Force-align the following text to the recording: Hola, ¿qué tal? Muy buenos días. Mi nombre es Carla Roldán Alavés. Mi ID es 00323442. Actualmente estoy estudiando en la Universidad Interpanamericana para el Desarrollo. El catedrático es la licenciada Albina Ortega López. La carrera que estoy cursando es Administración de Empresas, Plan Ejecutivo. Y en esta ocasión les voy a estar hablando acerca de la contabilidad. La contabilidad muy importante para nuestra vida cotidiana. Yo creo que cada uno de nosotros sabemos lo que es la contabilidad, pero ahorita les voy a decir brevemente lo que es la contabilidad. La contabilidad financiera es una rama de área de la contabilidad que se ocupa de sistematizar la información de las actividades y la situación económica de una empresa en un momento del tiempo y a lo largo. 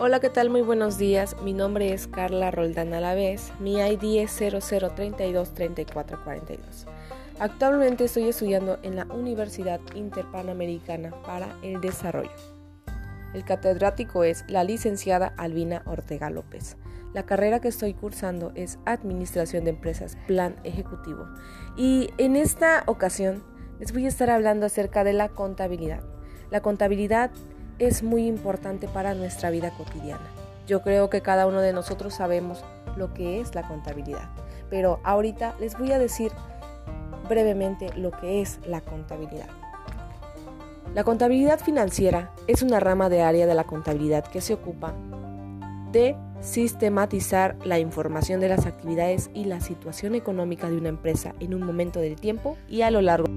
Hola, 0.00 0.20
¿qué 0.20 0.30
tal? 0.30 0.48
Muy 0.48 0.62
buenos 0.62 0.96
días. 0.96 1.34
Mi 1.42 1.52
nombre 1.52 1.92
es 1.92 2.06
Carla 2.06 2.52
Roldán 2.52 2.94
Alavés. 2.94 3.52
Mi 3.58 3.80
ID 3.80 4.22
es 4.22 4.40
00323442. 4.40 6.86
Actualmente 7.40 8.04
estoy 8.04 8.28
estudiando 8.28 8.78
en 8.84 8.94
la 8.94 9.06
Universidad 9.06 9.80
Interpanamericana 9.96 11.10
para 11.26 11.48
el 11.64 11.80
Desarrollo. 11.80 12.30
El 13.34 13.44
catedrático 13.44 14.22
es 14.22 14.44
la 14.46 14.62
licenciada 14.62 15.34
Albina 15.36 15.82
Ortega 15.84 16.30
López. 16.30 16.76
La 17.12 17.26
carrera 17.26 17.60
que 17.60 17.66
estoy 17.66 17.92
cursando 17.92 18.52
es 18.54 18.78
Administración 18.84 19.64
de 19.64 19.70
Empresas, 19.70 20.16
Plan 20.28 20.60
Ejecutivo. 20.62 21.26
Y 21.76 22.10
en 22.18 22.36
esta 22.36 22.84
ocasión 22.86 23.42
les 23.80 23.92
voy 23.92 24.04
a 24.04 24.08
estar 24.08 24.30
hablando 24.30 24.64
acerca 24.64 25.02
de 25.02 25.14
la 25.14 25.28
contabilidad. 25.28 26.04
La 26.52 26.60
contabilidad 26.60 27.32
muy 28.02 28.26
importante 28.26 28.88
para 28.88 29.14
nuestra 29.14 29.50
vida 29.50 29.70
cotidiana. 29.70 30.26
Yo 30.66 30.82
creo 30.82 31.08
que 31.08 31.22
cada 31.22 31.46
uno 31.46 31.60
de 31.60 31.72
nosotros 31.72 32.14
sabemos 32.14 32.64
lo 32.96 33.14
que 33.14 33.40
es 33.40 33.54
la 33.54 33.66
contabilidad, 33.66 34.28
pero 34.68 35.00
ahorita 35.04 35.54
les 35.60 35.78
voy 35.78 35.92
a 35.92 35.98
decir 35.98 36.32
brevemente 37.28 37.90
lo 37.94 38.10
que 38.10 38.42
es 38.42 38.58
la 38.66 38.80
contabilidad. 38.80 39.48
La 40.94 41.04
contabilidad 41.04 41.60
financiera 41.60 42.32
es 42.46 42.62
una 42.62 42.80
rama 42.80 43.08
de 43.08 43.22
área 43.22 43.46
de 43.46 43.54
la 43.54 43.64
contabilidad 43.64 44.24
que 44.24 44.40
se 44.40 44.54
ocupa 44.54 44.94
de 45.92 46.16
sistematizar 46.40 47.56
la 47.64 47.78
información 47.78 48.40
de 48.40 48.48
las 48.48 48.66
actividades 48.66 49.30
y 49.34 49.44
la 49.44 49.60
situación 49.60 50.14
económica 50.14 50.68
de 50.70 50.76
una 50.76 50.88
empresa 50.88 51.34
en 51.40 51.54
un 51.54 51.62
momento 51.62 52.00
del 52.00 52.16
tiempo 52.16 52.56
y 52.68 52.82
a 52.82 52.90
lo 52.90 53.00
largo. 53.00 53.28